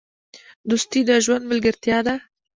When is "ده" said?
2.07-2.15